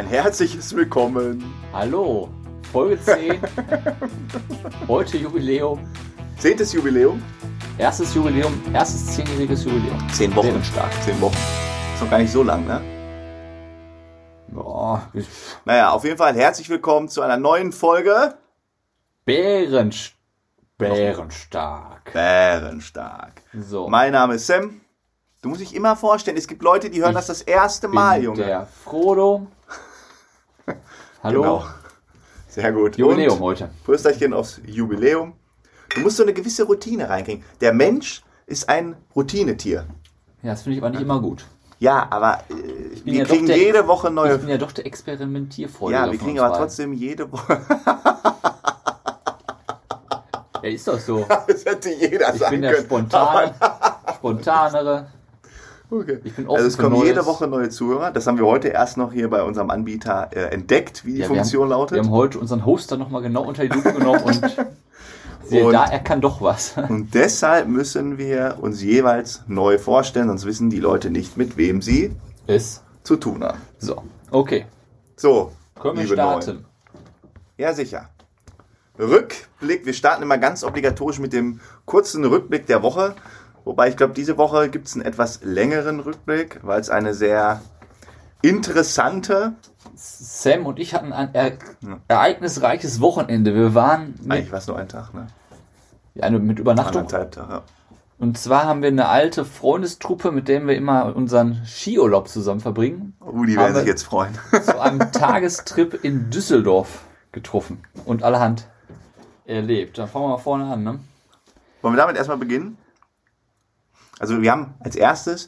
[0.00, 1.44] ein herzliches Willkommen.
[1.74, 2.30] Hallo,
[2.72, 3.38] Folge 10.
[4.88, 5.78] Heute Jubiläum.
[6.38, 7.22] Zehntes Jubiläum.
[7.76, 9.98] Erstes Jubiläum, erstes zehnjähriges Jubiläum.
[10.10, 10.46] Zehn Wochen.
[10.46, 10.90] Bärenstark.
[11.04, 11.36] Zehn Wochen.
[11.92, 12.80] Ist noch gar nicht so lang, ne?
[14.48, 15.06] Boah,
[15.66, 18.38] Naja, auf jeden Fall herzlich willkommen zu einer neuen Folge.
[19.26, 20.14] Bärenst
[20.78, 22.10] Bärenstark.
[22.14, 23.42] Bärenstark.
[23.52, 23.90] So.
[23.90, 24.80] Mein Name ist Sam.
[25.42, 28.14] Du musst dich immer vorstellen, es gibt Leute, die hören Ich das das erste Mal,
[28.14, 28.46] bin Junge.
[28.46, 29.46] Der Frodo.
[31.22, 31.42] Hallo.
[31.42, 31.64] Genau.
[32.48, 32.96] Sehr gut.
[32.96, 33.70] Jubiläum Und heute.
[33.84, 35.34] Prösterchen aufs Jubiläum.
[35.94, 37.44] Du musst so eine gewisse Routine reinkriegen.
[37.60, 39.86] Der Mensch ist ein Routinetier.
[40.42, 41.44] Ja, das finde ich aber nicht immer gut.
[41.78, 44.34] Ja, aber äh, wir ja kriegen der- jede Woche neue.
[44.34, 45.94] Ich bin ja doch der Experimentierfreude.
[45.94, 47.60] Ja, wir kriegen aber trotzdem jede Woche.
[50.62, 51.24] Ja, ist doch so.
[51.48, 53.54] das hätte jeder Ich sagen bin der spontane,
[54.16, 55.06] spontanere.
[55.90, 56.18] Okay.
[56.24, 57.26] Ich bin offen Also es kommen jede.
[57.26, 58.10] Woche neue Zuhörer.
[58.12, 61.28] Das haben wir heute erst noch hier bei unserem Anbieter äh, entdeckt, wie die Ja,
[61.28, 61.96] wir Funktion haben, lautet.
[61.96, 64.40] Wir haben heute unseren Hoster nochmal genau unter die Lupe genommen und
[65.44, 66.74] siehe Und- da, er kann doch was.
[66.88, 71.82] Und deshalb müssen wir uns jeweils neu vorstellen, sonst wissen die Leute nicht, mit wem
[71.82, 72.12] sie
[72.46, 73.58] Ist zu tun haben.
[73.78, 74.02] so.
[74.30, 74.66] Okay,
[75.16, 76.46] So, können wir starten.
[76.54, 76.64] Neuen.
[77.58, 78.08] Ja, sicher.
[78.98, 79.86] Rückblick.
[79.86, 83.14] Wir starten immer ganz obligatorisch mit dem kurzen Rückblick der Woche.
[83.64, 87.60] Wobei ich glaube, diese Woche gibt es einen etwas längeren Rückblick, weil es eine sehr
[88.42, 89.52] interessante,
[89.94, 91.52] Sam und ich hatten ein er
[92.08, 93.54] ereignisreiches Wochenende.
[93.54, 95.26] Wir waren eigentlich war es nur ein Tag, ne?
[96.20, 97.02] eine, mit Übernachtung.
[97.02, 97.62] Anderthalb Tag, ja.
[98.18, 103.14] Und zwar haben wir eine alte Freundestruppe, mit der wir immer unseren Skiurlaub zusammen verbringen,
[103.24, 104.36] Rudi Aber- werden sich jetzt freuen.
[104.64, 108.66] zu einem Tagestrip in Düsseldorf getroffen und allerhand
[109.46, 109.98] erlebt.
[109.98, 111.00] Dann fangen wir mal vorne an, ne?
[111.82, 112.76] Wollen wir damit erstmal beginnen?
[114.20, 115.46] Also wir haben als erstes,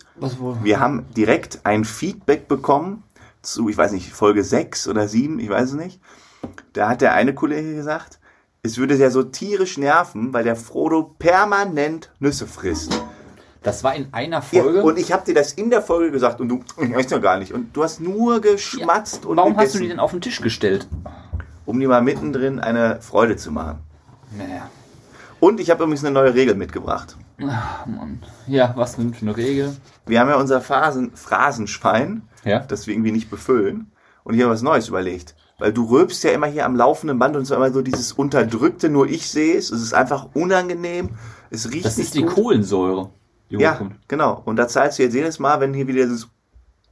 [0.63, 3.05] wir haben direkt ein Feedback bekommen
[3.43, 6.01] zu, ich weiß nicht, Folge 6 oder 7, ich weiß es nicht.
[6.73, 8.19] Da hat der eine Kollege gesagt,
[8.63, 12.99] es würde sehr so tierisch nerven, weil der Frodo permanent Nüsse frisst.
[13.63, 14.83] Das war in einer Ja, Folge.
[14.83, 17.53] und ich habe dir das in der Folge gesagt und du weißt ja gar nicht.
[17.53, 20.41] Und du hast nur geschmatzt und Warum hast du gegessen, die denn auf den Tisch
[20.41, 20.89] gestellt?
[21.67, 23.79] um dir mal mittendrin eine Freude zu machen.
[24.37, 24.69] Naja.
[25.41, 27.17] Und ich habe übrigens eine neue Regel mitgebracht.
[27.39, 28.23] Mann.
[28.47, 29.77] Ja, was denn für eine Regel?
[30.07, 32.61] Wir haben ja unser Phasen, Phrasenschwein, Ja.
[32.61, 33.91] das wir irgendwie nicht befüllen.
[34.25, 35.35] Und hier was Neues überlegt.
[35.59, 38.89] Weil du rülpst ja immer hier am laufenden Band und so immer so dieses Unterdrückte,
[38.89, 39.71] nur ich sehe es.
[39.71, 41.11] Es ist einfach unangenehm.
[41.51, 42.35] Es riecht Das ist die gut.
[42.35, 43.11] Kohlensäure.
[43.51, 43.97] Die Ja, hochkommt.
[44.09, 44.41] genau.
[44.45, 46.29] Und da zahlst du jetzt jedes Mal, wenn hier wieder dieses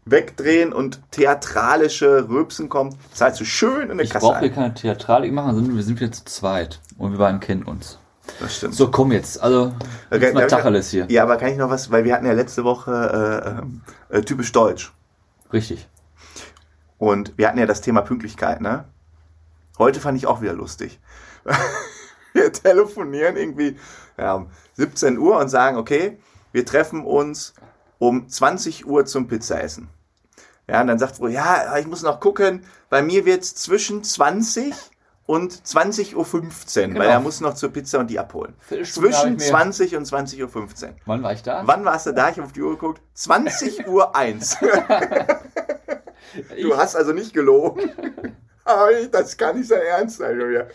[0.04, 4.54] Wegdrehen und theatralische Rülpsen kommt, zahlst du schön in eine Ich Kasse brauche hier ein.
[4.54, 6.80] keine Theatralik machen, sondern wir sind wieder zu zweit.
[6.98, 7.98] Und wir beiden kennen uns.
[8.38, 8.74] Das stimmt.
[8.74, 9.40] So, komm jetzt.
[9.42, 9.74] Also,
[10.10, 11.06] Okay, jetzt mal darf ich- Tacheles hier.
[11.10, 13.64] Ja, aber kann ich noch was, weil wir hatten ja letzte Woche
[14.10, 14.92] äh, äh, typisch deutsch.
[15.52, 15.88] Richtig.
[16.98, 18.84] Und wir hatten ja das Thema Pünktlichkeit, ne?
[19.78, 21.00] Heute fand ich auch wieder lustig.
[22.32, 23.76] Wir telefonieren irgendwie
[24.16, 26.18] ja, um 17 Uhr und sagen, okay,
[26.52, 27.54] wir treffen uns
[27.98, 29.88] um 20 Uhr zum Pizzaessen.
[30.68, 34.72] Ja, und dann sagt Fro, ja, ich muss noch gucken, bei mir wird's zwischen 20
[35.30, 37.04] und 20.15 Uhr, weil Genau.
[37.04, 38.54] er muss noch zur Pizza und die abholen.
[38.68, 40.94] Zwischen habe ich mir- 20 und 20.15 Uhr.
[41.06, 41.62] Wann war ich da?
[41.66, 42.28] Wann warst du da?
[42.30, 43.00] Ich habe auf die Uhr geguckt.
[43.14, 44.56] 20 Uhr 1.
[46.60, 47.90] Du hast also nicht gelogen.
[49.10, 50.66] Das kann nicht sein Ernst sein, Julia.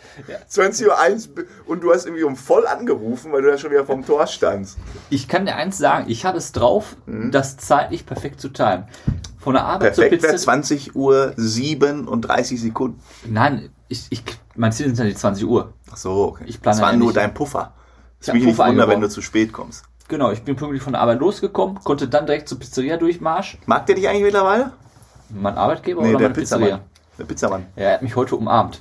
[0.48, 1.30] 20 Uhr 1
[1.66, 4.76] und du hast irgendwie um voll angerufen, weil du da schon wieder vom Tor standst.
[5.08, 8.84] Ich kann dir eins sagen, ich habe es drauf, das zeitlich perfekt zu timen.
[9.38, 9.94] Von der Arbeit.
[9.94, 10.44] Perfekt zur wäre Pizza.
[10.44, 13.00] 20 Uhr 7 und 30 Sekunden.
[13.24, 14.22] Nein, ich, ich,
[14.54, 15.72] mein Ziel sind ja die 20 Uhr.
[15.90, 16.44] Ach so, okay.
[16.46, 17.16] Ich plane das war ja nur nicht.
[17.16, 17.72] dein Puffer.
[18.24, 19.84] Das mich nicht wunder, wenn du zu spät kommst.
[20.08, 23.58] Genau, ich bin pünktlich von der Arbeit losgekommen, konnte dann direkt zur Pizzeria durchmarsch.
[23.66, 24.72] Mag der dich eigentlich mittlerweile?
[25.30, 26.64] Mein Arbeitgeber Nee, oder der meine Pizzeria?
[26.66, 26.90] Pizzamann.
[27.18, 27.66] Der Pizzamann.
[27.76, 28.80] Ja, er hat mich heute umarmt.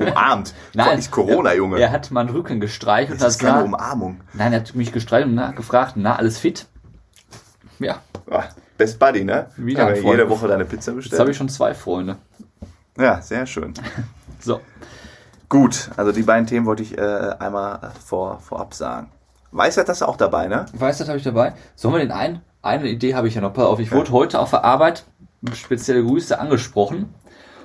[0.00, 0.54] Umarmt.
[0.74, 1.78] Nein, ist Corona, Junge.
[1.78, 3.20] Er hat meinen Rücken gestreichelt.
[3.20, 4.20] das ist keine Umarmung.
[4.32, 6.66] Nein, er hat mich gestreichelt und nachgefragt, na, alles fit?
[7.78, 8.00] Ja,
[8.30, 8.44] Ah,
[8.76, 9.50] Best Buddy, ne?
[9.56, 12.16] Wieder Kann ja jede Woche deine Pizza jetzt habe ich schon zwei Freunde.
[12.98, 13.74] Ja, sehr schön.
[14.46, 14.60] So,
[15.48, 19.10] Gut, also die beiden Themen wollte ich äh, einmal vor, vorab sagen.
[19.50, 20.66] Weisheit hast du auch dabei, ne?
[20.72, 21.54] weißt du, habe ich dabei.
[21.74, 22.42] Sollen wir den einen?
[22.62, 23.52] Eine Idee habe ich ja noch.
[23.52, 25.04] Pass auf, ich wurde heute auf der Arbeit,
[25.52, 27.12] spezielle Grüße, angesprochen.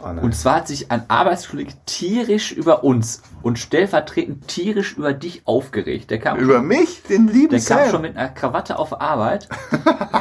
[0.04, 0.08] Oh.
[0.22, 6.10] Und zwar hat sich ein Arbeitskollege tierisch über uns und stellvertretend tierisch über dich aufgeregt.
[6.10, 7.90] Der kam Über mich, den lieben Der kam Sam.
[7.90, 9.48] schon mit einer Krawatte auf Arbeit.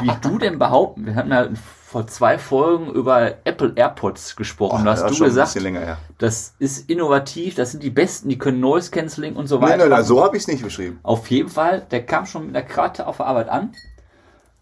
[0.01, 1.47] Wie du denn behaupten, wir hatten ja
[1.91, 4.79] vor zwei Folgen über Apple AirPods gesprochen.
[4.81, 8.37] Oh, da hast ja, du gesagt, länger das ist innovativ, das sind die besten, die
[8.37, 9.77] können Noise Cancelling und so Nein, weiter.
[9.77, 10.05] nein, nein, machen.
[10.05, 11.01] so habe ich es nicht beschrieben.
[11.03, 13.73] Auf jeden Fall, der kam schon mit einer Krawatte auf der Arbeit an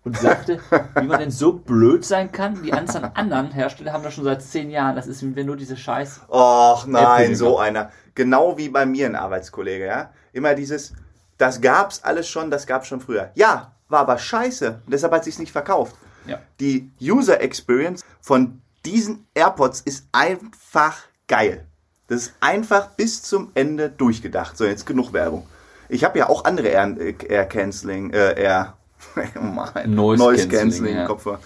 [0.03, 0.59] und sagte,
[0.99, 2.63] wie man denn so blöd sein kann.
[2.63, 4.95] Die ganzen anderen Hersteller haben das schon seit zehn Jahren.
[4.95, 6.21] Das ist wenn nur diese Scheiß.
[6.29, 7.91] Och nein, so einer.
[8.15, 10.09] Genau wie bei mir ein Arbeitskollege, ja.
[10.33, 10.93] Immer dieses,
[11.37, 13.29] das gab's alles schon, das gab's schon früher.
[13.35, 14.81] Ja, war aber scheiße.
[14.87, 15.95] Deshalb hat sich's nicht verkauft.
[16.29, 16.39] Ja.
[16.59, 20.97] Die User Experience von diesen AirPods ist einfach
[21.27, 21.65] geil.
[22.07, 24.57] Das ist einfach bis zum Ende durchgedacht.
[24.57, 25.45] So, jetzt genug Werbung.
[25.89, 26.95] Ich habe ja auch andere Air,
[27.27, 28.73] Air Canceling, äh, Air,
[29.15, 31.05] oh Noise Cancelling, Cancelling ja.
[31.05, 31.39] Kopfhörer.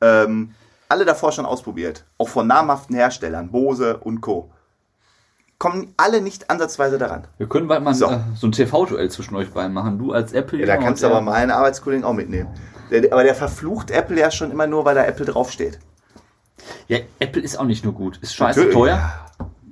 [0.00, 0.54] Ähm,
[0.88, 2.04] alle davor schon ausprobiert.
[2.18, 4.50] Auch von namhaften Herstellern, Bose und Co.
[5.58, 7.26] Kommen alle nicht ansatzweise daran.
[7.38, 8.06] Wir können bald mal So.
[8.06, 9.98] so, äh, so ein TV-Duell zwischen euch beiden machen.
[9.98, 10.60] Du als Apple.
[10.60, 12.50] Ja, da kannst du aber meinen Arbeitskollegen auch mitnehmen.
[13.10, 15.78] Aber der verflucht Apple ja schon immer nur, weil da Apple draufsteht.
[16.88, 18.18] Ja, Apple ist auch nicht nur gut.
[18.18, 19.12] Ist scheiße Natürlich, teuer.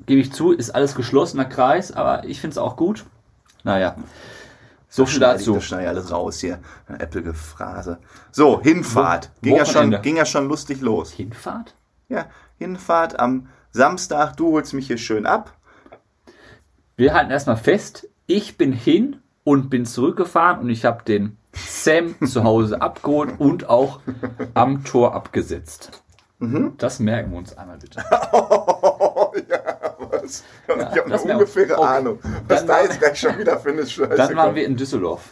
[0.07, 3.05] Gebe ich zu, ist alles geschlossener Kreis, aber ich finde es auch gut.
[3.63, 3.97] Naja.
[4.89, 5.55] So viel dazu.
[5.55, 6.61] Das schneide ich alles raus hier.
[6.87, 7.99] Apple-Gefrase.
[8.31, 9.31] So, Hinfahrt.
[9.43, 11.11] Ging ja, schon, ging ja schon lustig los.
[11.11, 11.75] Hinfahrt?
[12.09, 12.27] Ja,
[12.59, 14.37] Hinfahrt am Samstag.
[14.37, 15.57] Du holst mich hier schön ab.
[16.97, 22.15] Wir halten erstmal fest, ich bin hin und bin zurückgefahren und ich habe den Sam
[22.27, 24.01] zu Hause abgeholt und auch
[24.55, 26.03] am Tor abgesetzt.
[26.39, 26.75] Mhm.
[26.79, 28.05] Das merken wir uns einmal bitte.
[29.17, 30.45] Oh, ja, was?
[30.69, 31.87] ich habe eine ungefähre okay.
[31.87, 35.23] Ahnung, was Dann da jetzt gleich schon wieder eine Scheiße Dann waren wir in Düsseldorf.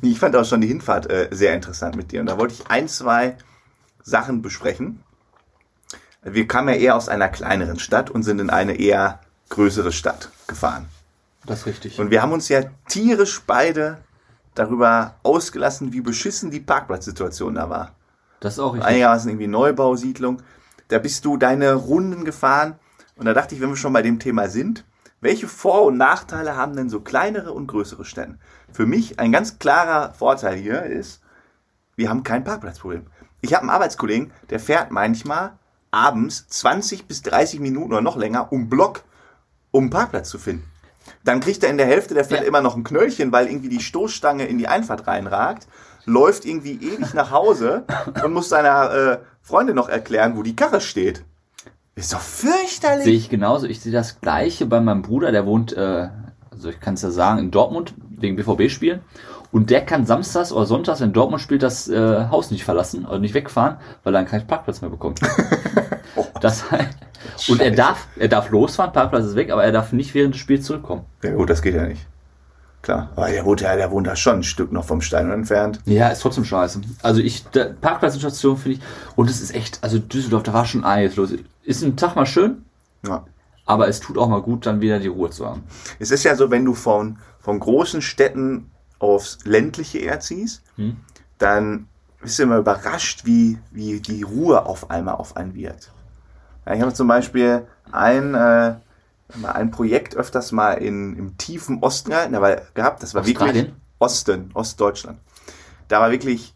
[0.00, 2.20] Ich fand auch schon die Hinfahrt äh, sehr interessant mit dir.
[2.20, 3.36] Und da wollte ich ein, zwei
[4.02, 5.02] Sachen besprechen.
[6.22, 10.30] Wir kamen ja eher aus einer kleineren Stadt und sind in eine eher größere Stadt
[10.46, 10.88] gefahren.
[11.46, 11.98] Das ist richtig.
[11.98, 13.98] Und wir haben uns ja tierisch beide
[14.54, 17.94] darüber ausgelassen, wie beschissen die Parkplatzsituation da war.
[18.40, 18.88] das ist auch richtig.
[18.88, 20.42] Einigermaßen irgendwie Neubausiedlung.
[20.88, 22.76] Da bist du deine Runden gefahren.
[23.16, 24.84] Und da dachte ich, wenn wir schon bei dem Thema sind,
[25.20, 28.38] welche Vor- und Nachteile haben denn so kleinere und größere Städte?
[28.72, 31.22] Für mich ein ganz klarer Vorteil hier ist,
[31.94, 33.06] wir haben kein Parkplatzproblem.
[33.40, 35.52] Ich habe einen Arbeitskollegen, der fährt manchmal
[35.92, 39.02] abends 20 bis 30 Minuten oder noch länger um Block,
[39.70, 40.71] um einen Parkplatz zu finden.
[41.24, 42.48] Dann kriegt er in der Hälfte der Fälle Ja.
[42.48, 45.66] immer noch ein Knöllchen, weil irgendwie die Stoßstange in die Einfahrt reinragt,
[46.04, 47.84] läuft irgendwie ewig nach Hause
[48.24, 51.24] und muss seiner äh, Freundin noch erklären, wo die Karre steht.
[51.94, 53.04] Ist doch fürchterlich.
[53.04, 53.66] Sehe ich genauso.
[53.66, 56.08] Ich sehe das Gleiche bei meinem Bruder, der wohnt, äh,
[56.50, 59.00] also ich kann es ja sagen, in Dortmund wegen BVB-Spielen.
[59.52, 63.18] Und der kann samstags oder sonntags, wenn Dortmund spielt, das äh, Haus nicht verlassen oder
[63.18, 65.20] nicht wegfahren, weil er dann keinen Parkplatz mehr bekommt.
[66.40, 66.88] das heißt,
[67.48, 70.40] und er darf, er darf losfahren, Parkplatz ist weg, aber er darf nicht während des
[70.40, 71.04] Spiels zurückkommen.
[71.22, 72.06] Ja gut, das geht ja nicht.
[72.82, 73.10] Klar.
[73.14, 75.78] Aber der wohnt ja, der wohnt da schon ein Stück noch vom Stein entfernt.
[75.84, 76.80] Ja, ist trotzdem scheiße.
[77.02, 77.44] Also ich,
[77.80, 78.84] Parkplatzsituation finde ich,
[79.16, 81.30] und es ist echt, also Düsseldorf, da war schon einiges los.
[81.62, 82.64] Ist ein Tag mal schön,
[83.06, 83.24] Ja.
[83.66, 85.62] aber es tut auch mal gut, dann wieder die Ruhe zu haben.
[86.00, 90.96] Es ist ja so, wenn du von, von großen Städten aufs ländliche eher ziehst, Hm.
[91.38, 91.86] dann
[92.20, 95.92] bist du immer überrascht, wie, wie die Ruhe auf einmal auf einen wirkt.
[96.66, 98.74] Ja, ich habe zum Beispiel ein, äh,
[99.44, 102.10] ein Projekt öfters mal in, im tiefen Osten
[102.74, 103.76] gehabt, das war wirklich Australien?
[103.98, 105.18] Osten, Ostdeutschland.
[105.88, 106.54] Da war wirklich,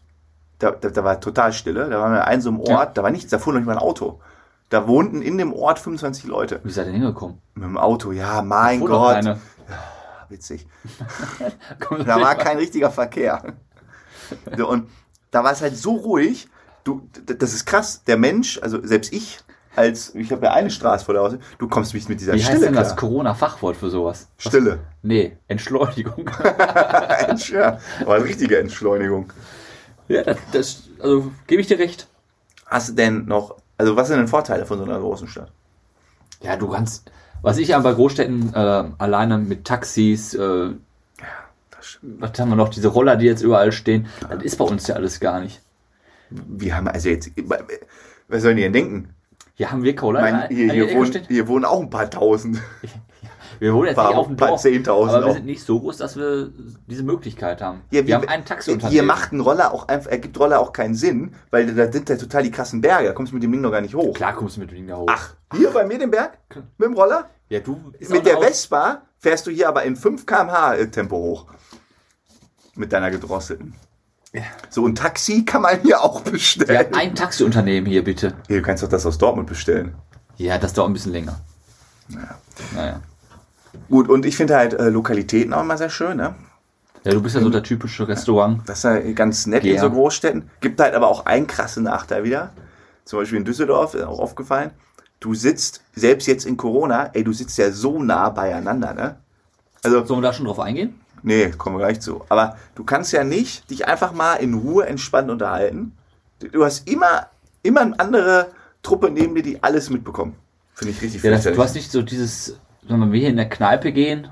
[0.59, 2.85] da, da, da war total Stille, da waren wir in einem so einem Ort, Ja.
[2.87, 4.19] da war nichts, da fuhr noch nicht mal ein Auto.
[4.69, 6.59] Da wohnten in dem Ort 25 Leute.
[6.63, 7.37] Wie seid ihr denn hingekommen?
[7.55, 9.13] Mit dem Auto, ja, mein Gott.
[9.13, 9.39] keine.
[10.29, 10.67] Witzig.
[12.05, 13.53] Da war kein richtiger Verkehr.
[14.57, 14.89] So, und
[15.31, 16.49] da war es halt so ruhig.
[16.83, 18.03] Du, das ist krass.
[18.03, 19.39] Der Mensch, also selbst ich,
[19.77, 22.39] als ich habe ja eine Straße vor der Haustür, du kommst mich mit dieser Wie
[22.39, 22.97] heißt Stille denn das klar.
[22.97, 24.27] Corona-Fachwort für sowas?
[24.37, 24.79] Was- Stille.
[25.03, 26.29] Nee, Entschleunigung.
[26.43, 29.31] ja, aber eine richtige Entschleunigung.
[30.07, 32.07] ja, das, das also gebe ich dir recht.
[32.65, 35.51] Hast du denn noch, also was sind denn Vorteile von so einer großen Stadt?
[36.41, 37.09] Ja, du kannst,
[37.41, 40.71] was ich aber bei Großstädten äh, alleine mit Taxis, äh,
[41.71, 44.87] Das, was haben wir noch, diese Roller, die jetzt überall stehen, das ist bei uns
[44.87, 45.61] ja alles gar nicht.
[46.29, 47.31] wir haben also jetzt,
[48.27, 49.13] was sollen die denn denken?
[49.57, 49.91] Hier haben wir.
[49.91, 52.61] Ich meine, hier, hier, wohnen, hier wohnen auch ein paar Tausend.
[53.59, 55.97] wir wohnen jetzt nicht auf dem paar Dorf, 10.000 aber wir sind nicht so groß,
[55.97, 56.51] dass wir
[56.85, 57.81] diese Möglichkeit haben.
[57.89, 58.91] Ja, wir haben ein Taxiunternehmen.
[58.91, 62.17] Hier macht ein Roller auch einfach, ergibt Roller auch keinen Sinn, weil da sind ja
[62.17, 63.07] total die krassen Berge.
[63.07, 64.13] Da kommst du mit dem Ding noch gar nicht hoch.
[64.13, 65.07] Klar kommst du mit dem Ding da hoch.
[65.09, 66.37] Ach, hier bei mir den Berg?
[66.77, 67.27] Mit dem Roller?
[67.49, 71.47] ja, du Mit der Vespa fährst du hier aber in 5 km/h Tempo hoch.
[72.75, 73.73] Mit deiner gedrosselten.
[74.69, 76.77] So ein Taxi kann man hier auch bestellen.
[76.77, 78.33] haben ein Taxiunternehmen hier, bitte.
[78.47, 79.95] Hier, du kannst doch das aus Dortmund bestellen.
[80.37, 81.39] Ja, das dauert ein bisschen länger.
[82.75, 83.01] Naja.
[83.89, 86.35] Gut, und ich finde halt äh, Lokalitäten auch immer sehr schön, ne?
[87.03, 88.61] Ja, du bist ja so der typische Restaurant.
[88.67, 89.81] Das ist ja ganz nett in Ja.
[89.81, 90.49] so Großstädten.
[90.59, 92.51] Gibt halt aber auch einen krassen Nachteil wieder.
[93.05, 94.71] Zum Beispiel in Düsseldorf, ist auch aufgefallen.
[95.19, 99.17] Du sitzt, selbst jetzt in Corona, ey, du sitzt ja so nah beieinander, ne?
[99.83, 100.99] Also, Sollen wir da schon drauf eingehen?
[101.23, 102.23] Nee, kommen wir gleich zu.
[102.29, 105.93] Aber du kannst ja nicht dich einfach mal in Ruhe entspannt unterhalten.
[106.39, 107.27] Du hast immer,
[107.63, 108.47] immer eine andere
[108.83, 110.35] Truppe neben dir, die alles mitbekommen.
[110.73, 113.49] Finde ich richtig Ja, das, du hast nicht so dieses, wenn wir hier in der
[113.49, 114.27] Kneipe gehen,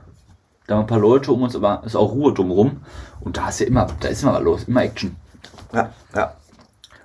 [0.68, 2.82] da haben ein paar Leute um uns, aber ist auch Ruhe drumrum.
[3.20, 5.16] Und da ist ja immer, da ist immer was los, immer Action.
[5.74, 6.34] Ja, ja.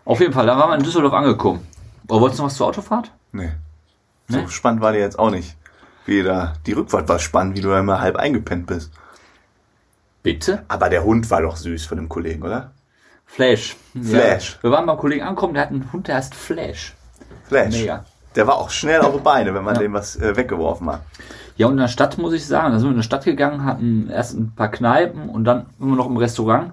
[0.04, 1.66] Auf jeden Fall, da waren wir in Düsseldorf angekommen.
[2.08, 3.10] Aber wolltest du noch was zur Autofahrt?
[3.32, 3.50] Nee.
[4.28, 4.48] So Nee?
[4.48, 5.56] spannend war die jetzt auch nicht.
[6.06, 8.90] Wie da, die Rückfahrt war spannend, wie du da immer halb eingepennt bist.
[10.22, 10.64] Bitte?
[10.68, 12.72] Aber der Hund war doch süß von dem Kollegen, oder?
[13.26, 13.76] Flash.
[14.02, 14.54] Flash.
[14.56, 14.62] Ja.
[14.62, 16.94] Wir waren beim Kollegen angekommen, der hat einen Hund, der heißt Flash.
[17.44, 17.72] Flash.
[17.78, 18.04] Mega.
[18.36, 19.80] Der war auch schnell auf die Beine, wenn man Ja.
[19.82, 21.02] dem was äh, weggeworfen hat.
[21.56, 23.64] Ja, und in der Stadt muss ich sagen, da sind wir in der Stadt gegangen,
[23.64, 26.72] hatten erst ein paar Kneipen und dann wir noch im Restaurant.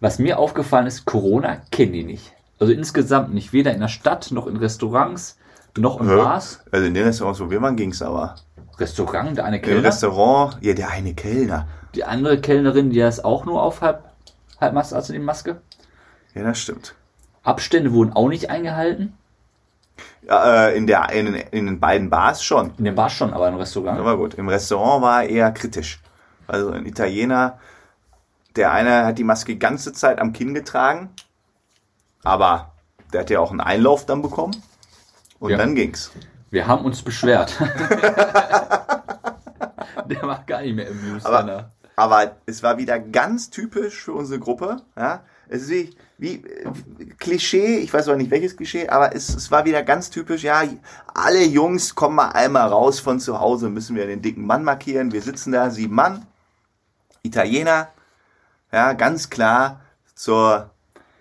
[0.00, 2.32] Was mir aufgefallen ist, Corona kennen die nicht.
[2.60, 3.52] Also insgesamt nicht.
[3.52, 5.38] Weder in der Stadt, noch in Restaurants,
[5.76, 6.06] noch in?
[6.08, 6.60] Bars.
[6.70, 8.36] Also in den Restaurants, wo wir waren, ging's aber.
[8.78, 9.84] Restaurant, der eine Im Kellner.
[9.84, 11.66] Restaurant, ja, der eine Kellner.
[11.94, 14.04] Die andere Kellnerin, die ist auch nur auf halb,
[14.60, 15.60] halb Maske, also die Maske.
[16.34, 16.94] Ja, das stimmt.
[17.42, 19.16] Abstände wurden auch nicht eingehalten.
[20.26, 22.72] Ja, äh, in, der, in, in den beiden Bars schon.
[22.76, 23.98] In der Bar schon, aber im Restaurant.
[23.98, 26.00] Aber gut, im Restaurant war er eher kritisch.
[26.46, 27.58] Also ein Italiener,
[28.56, 31.10] der eine hat die Maske die ganze Zeit am Kinn getragen,
[32.24, 32.72] aber
[33.12, 34.56] der hat ja auch einen Einlauf dann bekommen.
[35.38, 35.56] Und Ja.
[35.56, 36.10] dann ging's.
[36.50, 37.56] Wir haben uns beschwert.
[40.08, 41.20] der war gar nicht mehr im.
[41.24, 44.78] Aber, aber es war wieder ganz typisch für unsere Gruppe.
[44.96, 45.24] Ja?
[45.48, 46.42] Es ist wie, wie
[47.18, 50.42] Klischee, ich weiß auch nicht welches Klischee, aber es, es war wieder ganz typisch.
[50.42, 50.62] Ja,
[51.14, 55.12] alle Jungs kommen mal einmal raus von zu Hause, müssen wir den dicken Mann markieren.
[55.12, 56.26] Wir sitzen da, sieben Mann,
[57.22, 57.88] Italiener,
[58.72, 59.80] ja, ganz klar
[60.14, 60.70] zur,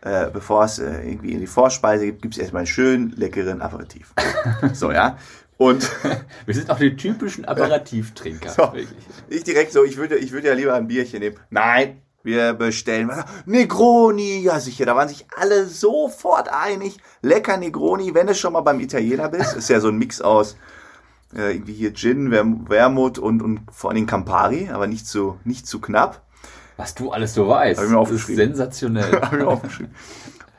[0.06, 3.62] äh, bevor es äh, irgendwie in die Vorspeise gibt, gibt es erstmal einen schönen, leckeren
[3.62, 4.14] Aperitif.
[4.74, 5.18] so, ja.
[5.58, 5.90] Und
[6.46, 8.50] Wir sind auch die typischen Aperitivtrinker.
[8.50, 8.64] So.
[8.74, 8.90] Wirklich.
[9.30, 11.38] Ich direkt so, ich würde, ich würde ja lieber ein Bierchen nehmen.
[11.50, 13.12] Nein, wir bestellen.
[13.46, 16.98] Negroni, ja sicher, da waren sich alle sofort einig.
[17.22, 19.56] Lecker Negroni, wenn du schon mal beim Italiener bist.
[19.56, 20.56] Ist ja so ein Mix aus
[21.36, 25.68] äh, irgendwie hier Gin, Werm- Wermut und, und vor allem Campari, aber nicht zu, nicht
[25.68, 26.25] zu knapp.
[26.78, 28.36] Was du alles so weißt, Hab ich mir ist aufgeschrieben.
[28.48, 29.12] sensationell.
[29.22, 29.94] Hab ich mir aufgeschrieben.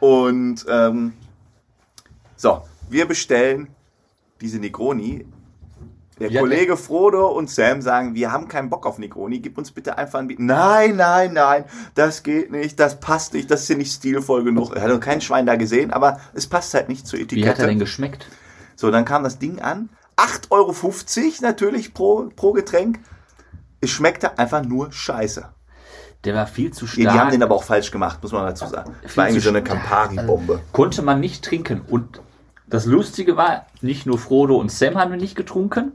[0.00, 1.12] Und ähm,
[2.36, 3.68] so, wir bestellen
[4.40, 5.26] diese Negroni.
[6.18, 9.70] Der Ja, Kollege Frodo und Sam sagen, wir haben keinen Bock auf Negroni, gib uns
[9.70, 10.36] bitte einfach ein Bier.
[10.40, 14.74] Nein, nein, nein, das geht nicht, das passt nicht, das ist hier nicht stilvoll genug.
[14.74, 17.32] Er hat noch kein Schwein da gesehen, aber es passt halt nicht zur Wie hat
[17.32, 17.62] Etikette.
[17.62, 18.26] er denn geschmeckt?
[18.76, 19.90] So, dann kam das Ding an.
[20.16, 20.72] 8,50 Euro
[21.42, 22.98] natürlich pro, pro Getränk.
[23.82, 25.50] Es schmeckte einfach nur scheiße.
[26.26, 27.12] Der war viel zu Ja, stark.
[27.14, 28.94] die haben den aber auch falsch gemacht, muss man dazu sagen.
[29.02, 29.62] Es Viel war zu so eine.
[29.62, 30.60] Campari-Bombe.
[30.72, 31.80] Konnte man nicht trinken.
[31.88, 32.20] Und
[32.66, 35.92] das Lustige war, nicht nur Frodo und Sam haben wir nicht getrunken,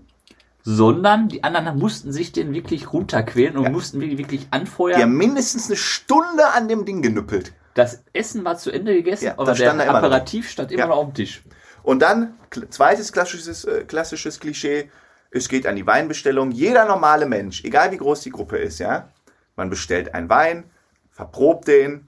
[0.64, 3.70] sondern die anderen mussten sich den wirklich runterquälen und Ja.
[3.72, 5.02] mussten wirklich, wirklich Die anfeuern.
[5.02, 7.54] haben mindestens eine Stunde an dem Ding genüppelt.
[7.74, 10.08] Das Essen war zu Ende gegessen, Ja, aber das der stand da immer noch.
[10.08, 10.88] Aperitif stand immer Ja.
[10.88, 11.42] noch auf dem Tisch.
[11.84, 12.36] Und dann,
[12.70, 14.92] zweites klassisches, äh, klassisches Klischee,
[15.32, 16.52] es geht an die Weinbestellung.
[16.52, 19.10] Jeder normale Mensch, egal wie groß die Gruppe ist, ja,
[19.56, 20.66] man bestellt einen Wein,
[21.12, 22.08] verprobt den,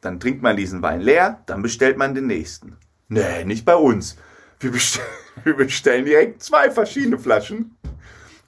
[0.00, 2.76] dann trinkt man diesen Wein leer, dann bestellt man den nächsten.
[3.08, 4.16] Nee, nicht bei uns.
[4.60, 5.06] Wir bestellen,
[5.44, 7.76] wir bestellen direkt zwei verschiedene Flaschen.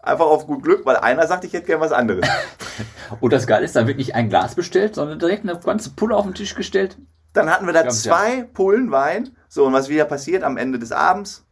[0.00, 2.28] Einfach auf gut Glück, weil einer sagt, ich hätte gern was anderes.
[3.20, 6.14] Und das Geile ist, da wird nicht ein Glas bestellt, sondern direkt eine ganze Pulle
[6.14, 6.98] auf den Tisch gestellt.
[7.32, 9.36] Dann hatten wir da zwei Pullen Wein.
[9.48, 11.44] So, und was wieder passiert am Ende des Abends?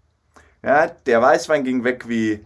[0.63, 2.45] Ja, der Weißwein ging weg wie,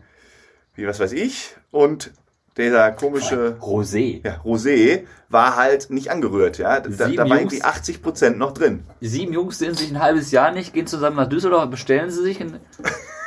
[0.75, 1.55] wie was weiß ich.
[1.71, 2.12] Und
[2.57, 4.25] dieser komische Rosé.
[4.25, 6.59] ja, Rosé war halt nicht angerührt.
[6.59, 7.31] Ja, da, da war Jungs.
[7.31, 8.85] irgendwie 80 Prozent noch drin.
[9.01, 12.41] Sieben Jungs sehen sich ein halbes Jahr nicht, gehen zusammen nach Düsseldorf, bestellen sie sich
[12.41, 12.61] einen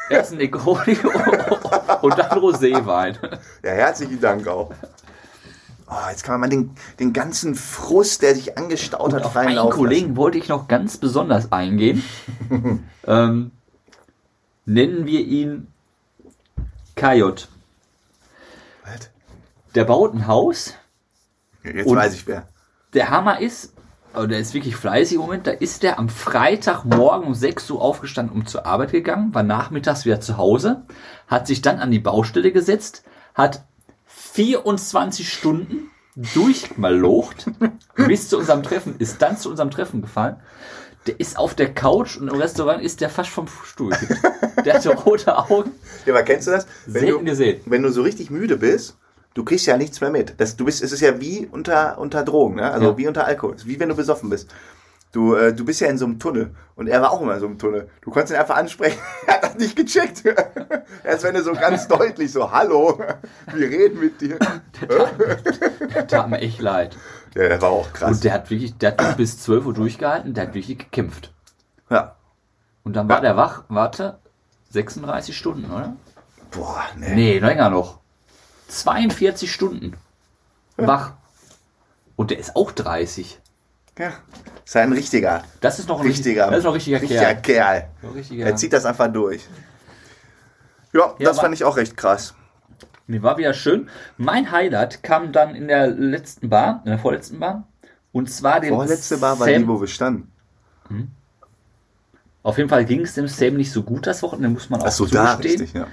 [0.10, 0.98] ersten Negroni
[2.02, 3.18] und dann Roséwein.
[3.64, 4.72] Ja, herzlichen Dank auch.
[5.92, 9.48] Oh, jetzt kann man mal den, den ganzen Frust, der sich angestaut hat, Auf freien
[9.48, 12.04] einen Lauf Kollegen wollte ich noch ganz besonders eingehen.
[13.08, 13.52] ähm,
[14.66, 15.68] nennen wir ihn
[16.96, 17.50] Kajot.
[19.76, 20.74] Der baut ein Haus.
[21.64, 21.74] Was?
[21.74, 22.48] Jetzt weiß ich wer.
[22.94, 23.74] Der Hammer ist,
[24.14, 27.82] aber der ist wirklich fleißig im Moment, da ist der am Freitagmorgen um 6 Uhr
[27.82, 30.84] aufgestanden, um zur Arbeit gegangen, war nachmittags wieder zu Hause,
[31.28, 33.04] hat sich dann an die Baustelle gesetzt,
[33.36, 33.64] hat
[34.08, 35.92] 24 Stunden
[36.34, 37.46] durchmalocht
[37.96, 40.38] bis zu unserem Treffen, ist dann zu unserem Treffen gefahren.
[41.08, 43.94] Der ist auf der Couch und im Restaurant ist der fast vom Stuhl.
[44.66, 45.72] Der hatte rote Augen.
[46.06, 46.68] Ja, aber kennst du das?
[46.86, 47.62] Wenn Selten du, gesehen.
[47.66, 48.98] wenn du so richtig müde bist,
[49.34, 50.40] du kriegst ja nichts mehr mit.
[50.40, 52.72] Das, du bist, es ist ja wie unter, unter Drogen, ne?
[52.72, 52.98] also Ja.
[52.98, 53.56] wie unter Alkohol.
[53.56, 54.50] Es ist wie wenn du besoffen bist.
[55.12, 57.40] Du, äh, du bist ja in so einem Tunnel und er war auch immer in
[57.40, 57.90] so einem Tunnel.
[58.02, 60.24] Du konntest ihn einfach ansprechen, er hat das nicht gecheckt.
[61.04, 63.00] Erst wenn er so ganz deutlich so, hallo,
[63.54, 64.38] wir reden mit dir.
[65.96, 66.96] Der tat mir echt leid.
[67.36, 68.12] Ja, der war auch krass.
[68.18, 71.34] Und der hat wirklich, der hat bis 12 Uhr durchgehalten, der hat wirklich gekämpft.
[71.90, 72.16] ja.
[72.84, 74.18] Und dann war der wach, warte,
[74.72, 75.96] 36 Stunden, oder?
[76.50, 77.14] Boah, nee.
[77.14, 77.99] Nee, länger noch.
[78.70, 79.96] 42 Stunden.
[80.78, 81.14] Wach.
[82.16, 83.40] Und der ist auch 30.
[83.98, 84.14] Ja.
[84.66, 87.90] Ist ein richtiger, Das ist noch ein richtiger, Das ist noch ein richtiger, richtiger Kerl.
[88.02, 88.14] Kerl.
[88.16, 88.46] Richtiger.
[88.46, 89.46] Er zieht das einfach durch.
[90.94, 92.34] Ja, Ja, das fand ich auch recht krass.
[93.08, 93.90] Nee, war wieder schön.
[94.18, 97.68] Mein Highlight kam dann in der letzten Bar, in der vorletzten Bar.
[98.12, 99.64] Und zwar dem Vorletzte Bar war Sam.
[99.64, 100.32] die, wo wir standen.
[102.42, 104.86] Auf jeden Fall ging es dem Sam nicht so gut das Wochenende, muss man auch
[104.88, 105.62] Ach so, da, zugestehen.
[105.62, 105.88] richtig, ja.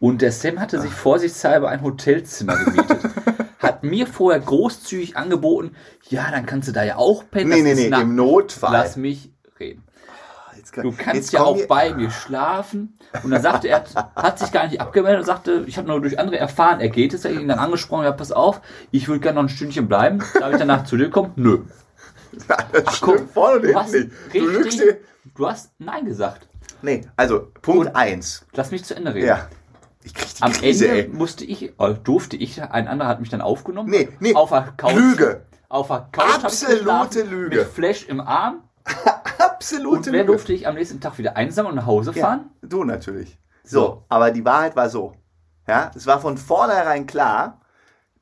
[0.00, 2.98] Und der Sam hatte sich vorsichtshalber ein Hotelzimmer gemietet.
[3.60, 5.76] hat mir vorher großzügig angeboten,
[6.08, 7.50] ja, dann kannst du da ja auch pennen.
[7.50, 8.72] Nee, das nee, nee, im Notfall.
[8.72, 9.30] Lass mich
[9.60, 9.84] reden.
[10.56, 12.94] Jetzt kann- Du kannst ja auch wir- bei mir schlafen.
[13.22, 13.84] Und dann sagte er,
[14.16, 17.14] hat sich gar nicht abgemeldet und sagte, ich habe nur durch andere erfahren, er geht
[17.14, 17.24] es.
[17.24, 20.18] Er ihn dann angesprochen, ja, pass auf, ich würde gerne noch ein Stündchen bleiben.
[20.40, 21.30] Darf ich danach zu dir kommen?
[21.36, 21.58] Nö.
[22.72, 24.10] Das stimmt vorne und hinten hast, nicht.
[24.32, 24.96] Du lügst richtig, dir.
[25.34, 26.48] du hast Nein gesagt.
[26.82, 28.46] Nee, also Punkt Und- 1.
[28.54, 29.26] Lass mich zu Ende reden.
[29.28, 29.48] Ja.
[30.04, 31.08] Ich krieg die Am Krise, Ende ey.
[31.08, 33.88] musste ich, äh, durfte ich, ein anderer hat mich dann aufgenommen.
[33.90, 34.94] Nee, nee, Auf der Couch.
[34.94, 35.46] Lüge.
[35.68, 36.42] Auf der Couch.
[36.44, 37.56] Absolute Lüge.
[37.58, 38.62] Mit Flash im Arm.
[39.38, 40.26] Absolute Und wer Lüge.
[40.26, 42.50] durfte ich am nächsten Tag wieder einsam und nach Hause Ja, fahren?
[42.62, 43.38] du natürlich.
[43.64, 44.04] So, So.
[44.08, 45.14] aber die Wahrheit war so.
[45.68, 47.60] Ja, es war von vornherein klar,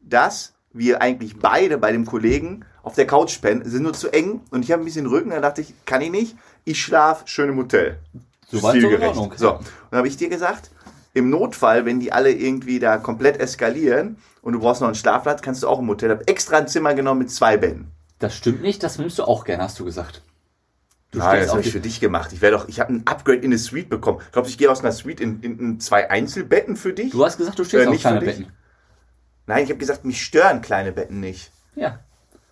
[0.00, 4.40] dass wir eigentlich beide bei dem Kollegen auf der Couch pennen, sind nur zu eng
[4.50, 7.50] und ich habe ein bisschen Rücken, da dachte ich, kann ich nicht, ich schlaf schön
[7.50, 7.98] im Hotel.
[8.50, 9.02] So weit, so in.
[9.02, 9.32] Ordnung.
[9.36, 10.70] So, und dann habe ich dir gesagt,
[11.14, 15.42] im Notfall, wenn die alle irgendwie da komplett eskalieren und du brauchst noch einen Schlafplatz,
[15.42, 16.10] kannst du auch im Hotel.
[16.10, 17.88] Hab extra ein Zimmer genommen mit zwei Betten.
[18.18, 20.22] Das stimmt nicht, das nimmst du auch gerne, hast du gesagt.
[21.10, 22.32] Du Nein, das auch habe ich für dich gemacht.
[22.32, 24.20] Ich werde doch, ich habe ein Upgrade in eine Suite bekommen.
[24.30, 27.10] Glaubst du, ich gehe aus einer Suite in, in, in zwei Einzelbetten für dich?
[27.10, 28.28] Du hast gesagt, du stehst Äh, auf kleine dich?
[28.38, 28.52] Betten.
[29.46, 31.50] Nein, ich habe gesagt, mich stören kleine Betten nicht.
[31.74, 31.98] Ja.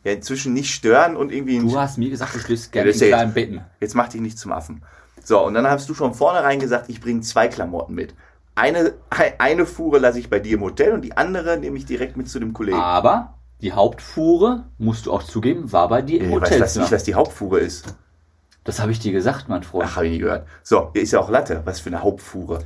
[0.09, 1.59] Ja, inzwischen nicht stören und irgendwie.
[1.59, 3.61] Du hast mir gesagt, du schläfst gerne in kleinen Betten.
[3.79, 4.83] Jetzt mach dich nicht zum Affen.
[5.23, 8.15] So, und dann hast du schon vornherein gesagt, ich bringe zwei Klamotten mit.
[8.55, 8.95] Eine,
[9.39, 12.29] eine Fuhre lasse ich bei dir im Hotel und die andere nehme ich direkt mit
[12.29, 12.79] zu dem Kollegen.
[12.79, 17.05] Aber die Hauptfuhre, musst du auch zugeben, war bei dir im ich weiß nicht, was
[17.05, 17.95] die Hauptfuhre ist.
[18.65, 19.89] Das habe ich dir gesagt, mein Freund.
[19.89, 20.47] Ach, habe ich nie gehört.
[20.63, 21.63] So, hier ist ja auch Latte.
[21.65, 22.61] Was für eine Hauptfuhre.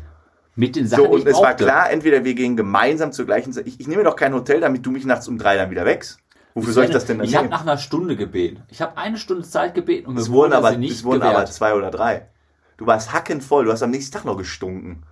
[0.54, 3.66] Mit den Sachen, So, und es war klar, entweder wir gehen gemeinsam zur gleichen Zeit.
[3.66, 6.21] Ich, ich nehme doch kein Hotel, damit du mich nachts um drei dann wieder wächst.
[6.54, 8.62] Wofür soll ich das denn dann Ich habe nach einer Stunde gebeten.
[8.68, 11.04] Ich habe eine Stunde Zeit gebeten und mir Es wurden wurde aber, sie nicht es
[11.04, 11.52] wurden aber gewährt.
[11.52, 12.28] zwei oder drei.
[12.76, 13.64] Du warst hackenvoll.
[13.64, 15.04] Du hast am nächsten Tag noch gestunken.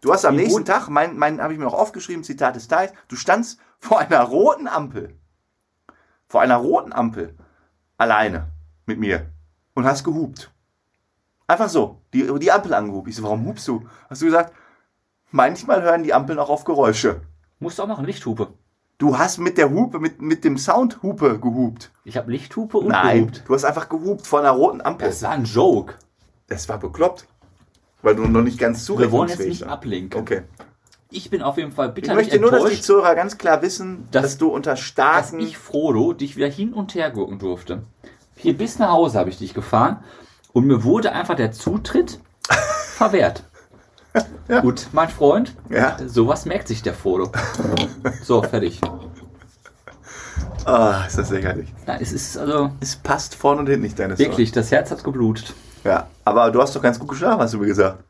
[0.00, 2.68] Du hast am Wie nächsten Tag, mein, mein habe ich mir noch aufgeschrieben, Zitat des
[2.68, 5.14] Tages, du standst vor einer roten Ampel.
[6.26, 7.36] Vor einer roten Ampel.
[7.98, 8.48] Alleine.
[8.86, 9.26] Mit mir.
[9.74, 10.50] Und hast gehupt.
[11.46, 12.00] Einfach so.
[12.14, 13.08] Die, die Ampel angehupt.
[13.08, 13.86] Ich so, warum hupst du?
[14.08, 14.54] Hast du gesagt,
[15.30, 17.20] manchmal hören die Ampeln auch auf Geräusche.
[17.58, 18.54] Musst du auch machen, Lichthupe.
[19.00, 21.90] Du hast mit der Hupe, mit, mit dem Sound Hupe gehupt.
[22.04, 23.44] Ich habe Lichthupe und Nein, gehupt.
[23.46, 25.08] du hast einfach gehupt vor einer roten Ampel.
[25.08, 25.94] Das war ein Joke.
[26.48, 27.26] Das war bekloppt.
[28.02, 29.72] Weil du noch nicht ganz Wir wollen jetzt zurechnungsfähig nicht warst.
[29.72, 30.20] ablenken.
[30.20, 30.42] Okay.
[31.10, 33.62] Ich bin auf jeden Fall Ich bitterlich möchte nur, dass die enttäuscht, Zuhörer ganz klar
[33.62, 35.40] wissen, Dass- dass, du unter dass starken...
[35.40, 37.82] ich, Frodo, dich wieder hin und her gucken durfte.
[38.36, 40.04] Hier bis nach Hause habe ich dich gefahren
[40.52, 42.20] und mir wurde einfach der Zutritt
[42.94, 43.44] verwehrt.
[44.62, 45.96] Gut, mein Freund, Ja.
[46.06, 47.30] sowas merkt sich der Frodo.
[48.24, 48.80] So, fertig.
[50.64, 51.72] Ah, ist das lächerlich.
[51.86, 55.04] Ja, es ist also Es passt vorne und hinten nicht, deine wirklich, das Herz hat
[55.04, 55.46] geblutet.
[55.46, 55.94] Story.
[55.94, 58.02] Ja, aber du hast doch ganz gut geschlafen, hast du mir gesagt.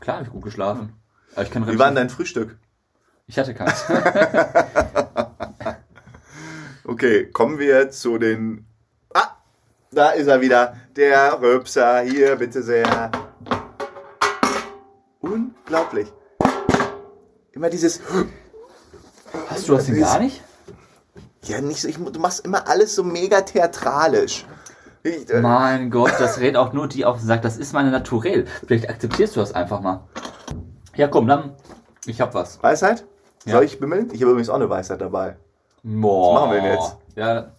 [0.00, 0.92] Klar habe ich gut geschlafen.
[1.34, 2.56] Aber ich kann Wie war denn dein Frühstück?
[3.26, 3.84] Ich hatte keins.
[6.84, 8.66] Okay, kommen wir zu den...
[9.14, 9.28] Ah,
[9.92, 10.74] da ist er wieder.
[10.96, 12.00] Der Röpser.
[12.00, 13.10] Hier, bitte sehr.
[15.70, 16.12] Unglaublich.
[17.52, 18.00] Immer dieses...
[19.48, 20.42] Hast du das denn gar nicht?
[21.44, 24.46] Ja, nicht so, ich, du machst immer alles so mega theatralisch.
[25.04, 27.92] Ich, äh, Mein Gott, das redet auch nur die auf und sagt, das ist meine
[27.92, 28.46] Naturell.
[28.66, 30.00] Vielleicht akzeptierst du das einfach mal.
[30.96, 31.54] Ja, komm, dann.
[32.04, 32.60] Ich hab was.
[32.60, 33.06] Weisheit?
[33.44, 33.52] Ja.
[33.52, 34.10] Soll ich bimmeln?
[34.12, 35.36] Ich habe übrigens auch eine Weisheit dabei.
[35.84, 36.34] Boah.
[36.34, 36.96] Was machen wir denn jetzt?
[37.14, 37.52] Ja,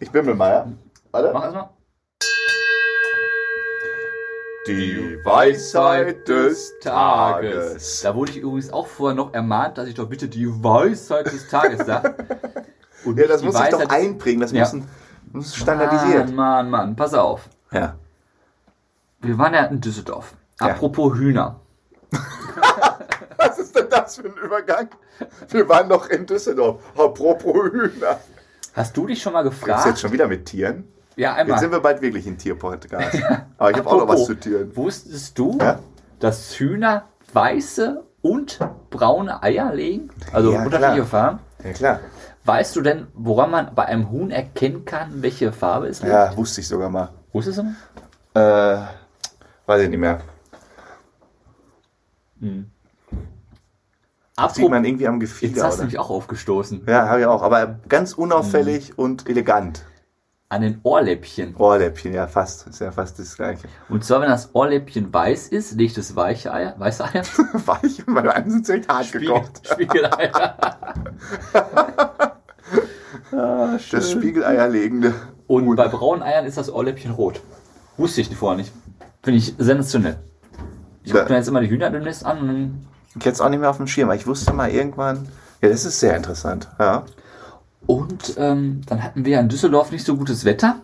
[0.00, 0.72] Ich bimmel mal, ja?
[1.10, 1.30] Warte.
[1.34, 1.68] mach erstmal.
[4.68, 8.02] Die Weisheit des Tages.
[8.02, 11.48] Da wurde ich übrigens auch vorher noch ermahnt, dass ich doch bitte die Weisheit des
[11.48, 12.14] Tages sage.
[13.06, 14.42] Und Ja, das muss ich doch einprägen.
[14.42, 14.68] Das Ja.
[14.70, 14.84] muss,
[15.32, 16.26] muss standardisiert.
[16.26, 17.48] Mann, Mann, Mann, pass auf.
[17.72, 17.96] Ja.
[19.20, 20.34] Wir waren ja in Düsseldorf.
[20.60, 20.66] Ja.
[20.66, 21.60] Apropos Hühner.
[23.38, 24.88] Was ist denn das für ein Übergang?
[25.48, 26.82] Wir waren doch in Düsseldorf.
[26.94, 28.20] Apropos Hühner.
[28.74, 29.86] Hast du dich schon mal gefragt?
[29.86, 30.92] jetzt schon wieder mit Tieren?
[31.18, 31.58] Ja, Jetzt einmal.
[31.58, 33.20] sind wir bald wirklich in Tierpodcast.
[33.58, 34.74] Aber ich habe auch noch was zu Tieren.
[34.76, 35.80] Wusstest du, Ja?
[36.20, 40.10] dass Hühner weiße und braune Eier legen?
[40.32, 41.04] Also Ja, unterschiedliche.
[41.06, 41.40] Farben.
[41.64, 42.00] Ja, klar.
[42.44, 46.12] Weißt du denn, woran man bei einem Huhn erkennen kann, welche Farbe es legt?
[46.14, 47.08] Ja, wusste ich sogar mal.
[47.32, 48.38] Wusstest du?
[48.40, 48.78] Äh,
[49.66, 50.20] weiß ich nicht mehr.
[54.36, 56.84] Das sieht man irgendwie am jetzt Gefieder, hast du mich auch aufgestoßen.
[56.86, 57.42] Ja, habe ich auch.
[57.42, 58.94] Aber ganz unauffällig Mhm.
[59.04, 59.84] und elegant.
[60.50, 61.54] An den Ohrläppchen.
[61.56, 62.66] Ohrläppchen, ja, fast.
[62.68, 63.68] Ist ja fast das Gleiche.
[63.90, 67.22] Und zwar, wenn das Ohrläppchen weiß ist, legt es weiche Eier, weiße Eier,
[67.66, 69.60] Weich und meine einen sind direkt hart gekocht.
[69.70, 70.56] Spiegeleier.
[73.32, 73.78] ah.
[73.90, 75.14] Das Spiegeleierlegende.
[75.46, 77.42] Und bei braunen Eiern ist das Ohrläppchen rot.
[77.98, 78.72] Wusste ich vorher nicht.
[79.22, 80.18] Finde ich sensationell.
[81.04, 82.88] Ich gucke mir jetzt immer die Hühner demnächst an.
[83.10, 85.28] Ich hätte es auch nicht mehr auf dem Schirm, aber ich wusste mal irgendwann.
[85.60, 86.68] Ja, das ist sehr interessant.
[86.78, 87.04] Ja.
[87.88, 90.82] Und ähm, dann hatten wir in Düsseldorf nicht so gutes Wetter.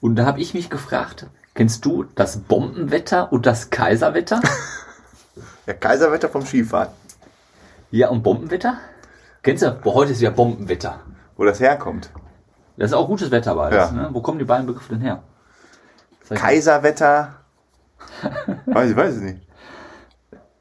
[0.00, 4.40] Und da habe ich mich gefragt, kennst du das Bombenwetter und das Kaiserwetter?
[5.66, 6.90] ja, Kaiserwetter vom Skifahren.
[7.90, 8.78] ja, und Bombenwetter?
[9.42, 9.72] Kennst du?
[9.72, 11.00] Boah, heute ist ja Bombenwetter.
[11.36, 12.10] Wo das herkommt.
[12.76, 13.90] Das ist auch gutes Wetter beides.
[13.90, 13.90] Ja.
[13.90, 14.08] Ne?
[14.12, 15.24] Wo kommen die beiden Begriffe denn her?
[16.28, 17.34] Kaiserwetter.
[18.66, 19.42] weiß ich weiß es nicht.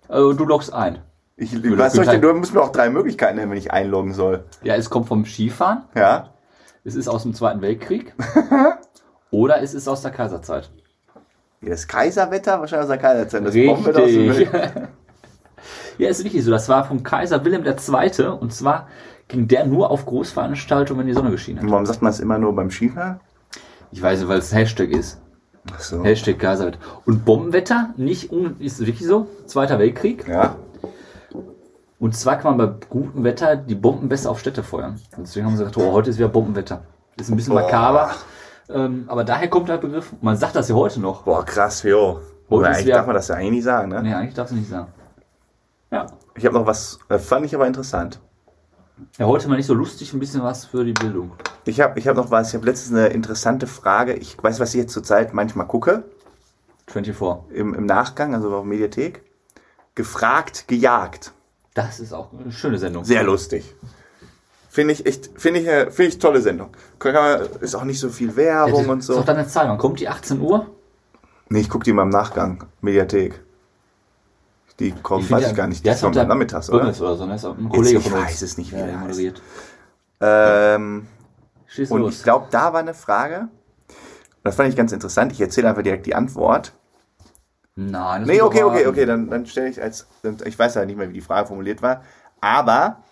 [0.10, 1.04] Äh, du loggst ein.
[1.38, 3.58] Ich, Würde- was soll ich denn, würde du musst mir auch drei Möglichkeiten nennen, wenn
[3.58, 4.46] ich einloggen soll.
[4.64, 5.84] Ja, es kommt vom Skifahren.
[5.96, 6.30] Ja?
[6.86, 8.14] Es ist aus dem Zweiten Weltkrieg.
[9.32, 10.70] oder es ist aus der Kaiserzeit.
[11.62, 13.46] Ja, Das Kaiserwetter, wahrscheinlich aus der Kaiserzeit.
[13.46, 14.50] Das Bombenwetter aus dem Richtig.
[15.98, 16.52] Ja, ist wirklich so.
[16.52, 18.26] Das war vom Kaiser Wilhelm II.
[18.40, 18.88] Und zwar
[19.30, 21.66] ging der nur auf Großveranstaltungen, wenn die Sonne geschienen hat.
[21.66, 23.20] Und warum sagt man es immer nur beim Skifahren?
[23.92, 25.22] Ich weiß, nicht, weil es ein Hashtag ist.
[25.74, 26.04] Ach so.
[26.04, 26.80] Hashtag Kaiserwetter.
[27.06, 29.28] Und Bombenwetter, nicht un ist wirklich so.
[29.46, 30.28] Zweiter Weltkrieg.
[30.28, 30.58] Ja.
[32.00, 35.00] Und zwar kann man bei gutem Wetter die Bomben besser auf Städte feuern.
[35.16, 36.84] Und deswegen haben sie gesagt, oh, heute ist wieder Bombenwetter.
[37.18, 37.62] Ist ein bisschen Boah.
[37.62, 38.12] makaber.
[38.70, 40.12] Ähm, aber daher kommt der Begriff.
[40.22, 41.24] Man sagt das ja heute noch.
[41.24, 42.20] Boah, krass, jo.
[42.50, 44.02] Heute eigentlich ja- darf man das ja eigentlich nicht sagen, ne?
[44.04, 44.92] Nee, eigentlich darfst du nicht sagen.
[45.92, 46.08] Ja.
[46.36, 48.20] Ich habe noch was, äh, fand ich aber interessant.
[49.18, 51.32] Ja, heute mal nicht so lustig, ein bisschen was für die Bildung.
[51.66, 54.14] Ich habe ich hab noch was, ich habe letztens eine interessante Frage.
[54.14, 56.04] Ich weiß, was ich jetzt zurzeit manchmal gucke,
[56.88, 57.56] 24.
[57.56, 59.24] im, im Nachgang, also auf Mediathek.
[59.96, 61.34] Gefragt, gejagt.
[61.76, 63.04] Das ist auch eine schöne Sendung.
[63.06, 63.76] Sehr lustig.
[64.70, 66.70] Finde ich echt, finde ich, finde ich tolle Sendung.
[67.62, 69.16] Ist auch nicht so viel Ja, Werbung das und Ist so.
[69.18, 69.68] doch deine Zahl.
[69.70, 70.66] Wann kommt die 18 Uhr?
[71.50, 72.64] Nee, ich gucke die mal im Nachgang.
[72.82, 73.42] Mediathek.
[74.80, 75.86] Die kommt, find weiß ja- ich gar nicht.
[75.86, 76.82] Die ist kommt der nachmittags, oder?
[76.84, 77.26] Oder so.
[77.26, 77.36] ne?
[77.36, 78.24] ist auch ein Kollege ich von uns.
[78.26, 79.42] weiß es nicht, wie ja, der moderiert.
[80.22, 81.08] Ähm,
[81.68, 82.16] Schieß und los.
[82.18, 83.48] ich glaube, da war eine Frage.
[84.44, 85.32] Das fand ich ganz interessant.
[85.32, 86.74] Ich erzähle einfach direkt die Antwort.
[87.76, 90.08] Nein, das Nee, okay, okay, okay, dann, dann stelle ich als,
[90.46, 92.04] ich weiß ja nicht mehr, wie die Frage formuliert war,
[92.40, 93.04] aber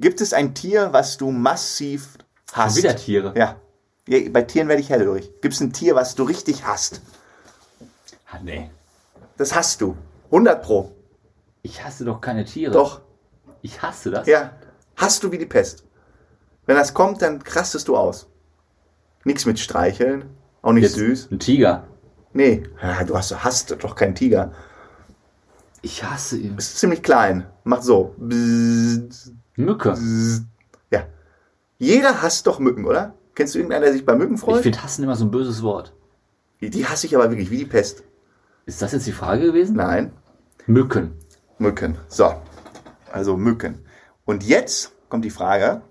[0.00, 2.18] gibt es ein Tier, was du massiv
[2.52, 2.76] hast?
[2.76, 3.34] wieder Tiere.
[3.36, 3.56] Ja.
[4.08, 4.28] ja.
[4.30, 5.30] Bei Tieren werde ich hellhörig.
[5.40, 7.02] Gibt es ein Tier, was du richtig hast?
[8.30, 8.70] Ah, nee.
[9.36, 9.96] Das hast du.
[10.26, 10.92] 100 pro.
[11.62, 12.72] Ich hasse doch keine Tiere.
[12.72, 13.00] Doch.
[13.62, 14.26] Ich hasse das.
[14.26, 14.52] Ja.
[14.96, 15.84] Hast du wie die Pest.
[16.66, 18.26] Wenn das kommt, dann krastest du aus.
[19.24, 20.24] Nichts mit streicheln.
[20.62, 21.28] Auch nicht Jetzt süß.
[21.30, 21.86] Ein Tiger.
[22.34, 22.64] Nee.
[23.06, 24.52] Du hast, hast doch keinen Tiger.
[25.80, 26.58] Ich hasse ihn.
[26.58, 27.46] Ist ziemlich klein.
[27.62, 28.14] Macht so.
[28.18, 29.32] Bzzz.
[29.56, 29.96] Mücke.
[30.90, 31.06] Ja.
[31.78, 33.14] Jeder hasst doch Mücken, oder?
[33.34, 34.62] Kennst du irgendeinen, der sich bei Mücken Ich freut?
[34.62, 35.94] finde hassen immer so ein böses Wort.
[36.60, 38.02] Die, die hasse ich aber wirklich, wie die Pest.
[38.66, 39.76] Ist das jetzt die Frage gewesen?
[39.76, 40.12] Nein.
[40.66, 41.12] Mücken.
[41.58, 41.98] Mücken.
[42.08, 42.34] So.
[43.12, 43.84] Also Mücken.
[44.24, 45.82] Und jetzt kommt die Frage.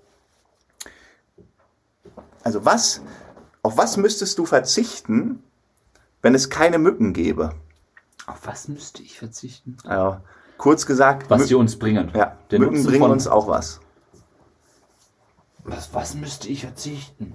[2.43, 3.01] Also was,
[3.61, 5.41] auf was müsstest du verzichten,
[6.23, 7.51] wenn es keine Mücken gäbe?
[8.25, 9.77] Auf was müsste ich verzichten?
[9.85, 10.17] Also,
[10.57, 12.11] kurz gesagt, Was Mü- sie uns bringen.
[12.15, 13.79] ja, Der Mücken Nutzen bringen uns auch was.
[15.65, 17.33] Was, was müsste ich verzichten?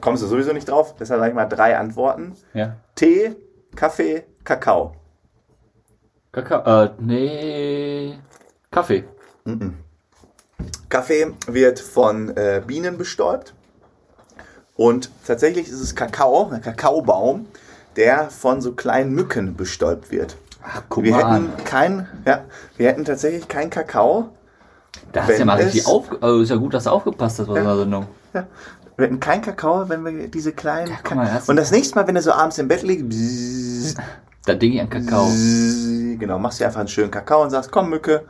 [0.00, 0.94] Kommst du sowieso nicht drauf?
[0.98, 2.34] Deshalb sage ich mal drei Antworten.
[2.54, 2.76] Ja.
[2.94, 3.36] Tee,
[3.76, 4.94] Kaffee, Kakao.
[6.32, 6.84] Kakao.
[6.84, 8.18] Äh, nee.
[8.70, 9.04] Kaffee.
[10.88, 13.54] Kaffee wird von äh, Bienen bestäubt.
[14.76, 17.46] Und tatsächlich ist es Kakao, ein Kakaobaum,
[18.00, 20.36] der von so kleinen Mücken bestäubt wird.
[20.62, 21.52] Ach, guck Wir mal hätten an.
[21.64, 22.44] kein, ja,
[22.76, 24.30] wir hätten tatsächlich keinen Kakao.
[25.12, 26.10] Da hast du ja mal es- richtig auf.
[26.22, 28.06] Also ist ja gut, dass du aufgepasst hast bei so einer Sendung.
[28.34, 28.46] Ja,
[28.96, 30.90] wir hätten keinen Kakao, wenn wir diese kleinen.
[31.04, 33.94] guck mal, das- und das nächste Mal, wenn du so abends im Bett liegst, bzzz,
[34.46, 35.26] Da denke ich an Kakao.
[35.26, 38.24] bzzz, genau, machst dir einfach einen schönen Kakao und sagst, komm Mücke,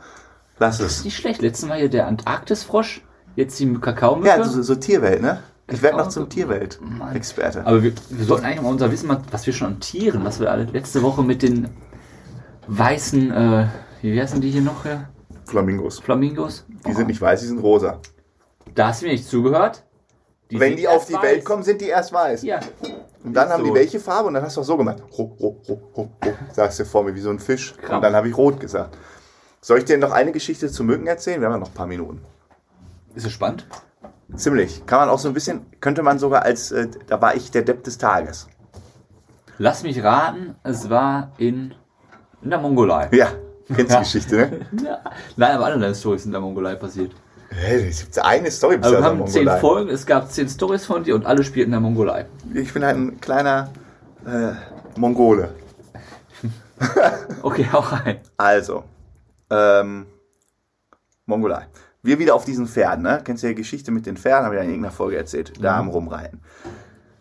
[0.59, 1.03] lass Das ist es.
[1.05, 1.41] nicht schlecht.
[1.41, 3.01] Letztes Mal hier der Antarktisfrosch.
[3.35, 4.27] Jetzt die Kakaomücke.
[4.27, 5.39] Ja, so, so Tierwelt, ne?
[5.71, 7.65] Ich werde noch zum Tierwelt-Experte.
[7.65, 10.39] Aber wir, wir sollten eigentlich mal unser Wissen, mal, was wir schon an Tieren, was
[10.39, 11.69] wir alle letzte Woche mit den
[12.67, 13.67] weißen, äh,
[14.01, 14.85] wie heißen die hier noch?
[14.85, 15.09] Ja?
[15.45, 15.99] Flamingos.
[15.99, 16.65] Flamingos?
[16.85, 17.99] Die sind nicht weiß, die sind rosa.
[18.73, 19.83] Da hast du mir nicht zugehört.
[20.49, 21.21] Die Wenn die auf die weiß.
[21.21, 22.43] Welt kommen, sind die erst weiß.
[22.43, 22.59] Ja.
[23.23, 23.75] Und dann Ist haben die so.
[23.75, 25.01] welche Farbe und dann hast du auch so gemacht.
[25.17, 27.75] Ro, ro, ro, ro, ro, sagst du vor mir wie so ein Fisch.
[27.77, 27.95] Krass.
[27.95, 28.97] Und dann habe ich rot gesagt.
[29.61, 31.39] Soll ich dir noch eine Geschichte zu Mücken erzählen?
[31.39, 32.21] Wir haben ja noch ein paar Minuten.
[33.13, 33.67] Ist es spannend?
[34.35, 34.85] Ziemlich.
[34.85, 37.63] Kann man auch so ein bisschen, könnte man sogar als, äh, da war ich der
[37.63, 38.47] Depp des Tages.
[39.57, 41.73] Lass mich raten, es war in,
[42.41, 43.09] in der Mongolei.
[43.11, 43.27] Ja,
[43.67, 44.65] kennst du die Geschichte, ne?
[44.83, 44.99] Ja.
[45.35, 47.11] Nein, aber alle deine Storys sind in der Mongolei passiert.
[47.49, 49.49] Hey, es gibt eine Story bis Also wir haben zehn.
[49.59, 52.25] Folgen, es gab zehn Stories von dir und alle spielten in der Mongolei.
[52.53, 53.69] Ich bin halt ein kleiner
[54.25, 54.53] äh,
[54.99, 55.53] Mongole.
[57.43, 58.17] Okay, auch rein.
[58.37, 58.83] Also,
[59.51, 60.07] ähm,
[61.27, 61.67] Mongolei.
[62.03, 63.21] Wir wieder auf diesen Pferden, ne?
[63.23, 64.45] Kennst du die Geschichte mit den Pferden?
[64.45, 65.53] Habe ich ja in irgendeiner Folge erzählt.
[65.61, 66.41] Da am Rumreiten.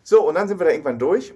[0.03, 1.35] So, und dann sind wir da irgendwann durch.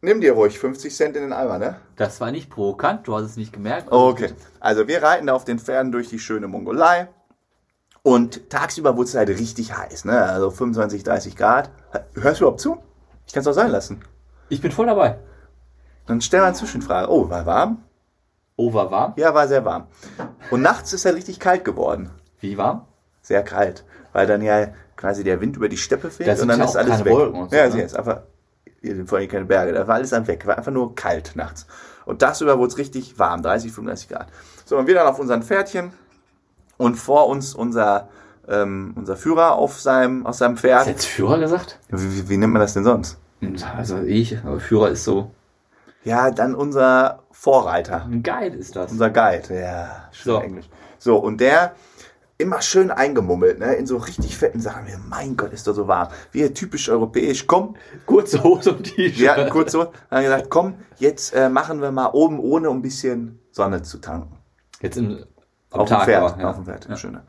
[0.00, 1.76] Nimm dir ruhig 50 Cent in den Eimer, ne?
[1.96, 3.92] Das war nicht provokant, du hast es nicht gemerkt.
[3.92, 4.32] also Okay.
[4.60, 7.08] Also wir reiten da auf den Pferden durch die schöne Mongolei.
[8.02, 10.22] Und tagsüber wurde es halt richtig heiß, ne?
[10.22, 11.70] Also 25, 30 Grad.
[12.14, 12.78] Hörst du überhaupt zu?
[13.26, 14.00] Ich kann es auch sein lassen.
[14.48, 15.18] Ich bin voll dabei.
[16.06, 17.10] Dann stell mal eine Zwischenfrage.
[17.10, 17.82] Oh, war warm?
[18.56, 19.12] Oh, war warm?
[19.16, 19.88] Ja, war sehr warm.
[20.50, 22.10] Und nachts ist er richtig kalt geworden.
[22.40, 22.82] Wie warm?
[23.22, 23.84] Sehr kalt.
[24.12, 26.76] Weil dann ja quasi der Wind über die Steppe fährt Da und dann ja ist
[26.76, 27.12] auch alles weg.
[27.12, 27.72] So, ja, ne?
[27.72, 28.22] sie ist einfach,
[28.80, 30.46] hier sind vor allem keine Berge, da war alles dann weg.
[30.46, 31.66] War einfach nur kalt nachts.
[32.04, 34.28] Und tagsüber wurde es richtig warm, 30, 35 Grad.
[34.64, 35.92] So, und wir dann auf unseren Pferdchen
[36.78, 38.08] und vor uns unser,
[38.48, 40.86] ähm, unser Führer auf seinem, auf seinem Hast Pferd.
[40.86, 41.78] du jetzt Führer gesagt?
[41.88, 43.18] Wie, wie, wie nennt man das denn sonst?
[43.76, 45.30] Also ich, aber Führer ist so.
[46.04, 48.06] Ja, dann unser Vorreiter.
[48.06, 48.90] Ein Guide ist das.
[48.90, 50.40] Unser Guide, ja, schön So.
[50.40, 50.68] Englisch.
[50.98, 51.72] So, und der
[52.38, 54.86] immer schön eingemummelt, ne, in so richtig fetten Sachen.
[55.08, 56.08] Mein Gott, ist doch so warm.
[56.30, 57.74] Wir typisch europäisch, komm.
[58.06, 59.18] Kurze Hose und T-Shirt.
[59.18, 62.78] Wir hatten kurz so, haben gesagt, komm, jetzt äh, machen wir mal oben ohne, um
[62.78, 64.38] ein bisschen Sonne zu tanken.
[64.80, 65.24] Jetzt im,
[65.72, 66.50] auf Tag dem Pferd, aber, ja.
[66.50, 67.24] auf dem Pferd, schöne.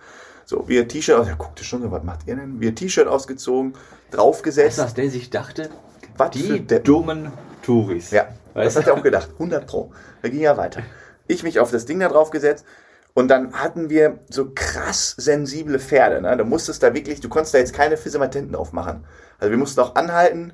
[0.45, 2.59] So, wir T-Shirt, aus- der guckte schon so, was macht ihr denn?
[2.61, 3.73] Wir T-Shirt ausgezogen,
[4.11, 4.77] draufgesetzt.
[4.77, 5.69] Ist das, der sich dachte,
[6.17, 7.31] Was die dummen
[7.63, 8.11] Touris.
[8.11, 9.29] Ja, das Weißt hat er auch gedacht.
[9.33, 9.91] 100 Pro.
[10.21, 10.83] Da ging ja weiter.
[11.27, 12.65] Ich mich auf das Ding da drauf gesetzt
[13.19, 16.21] und dann hatten wir so krass sensible Pferde.
[16.21, 16.37] Ne?
[16.37, 19.03] Da musstest da wirklich, du konntest da jetzt keine Fissematenten aufmachen.
[19.39, 20.53] Also wir mussten auch anhalten,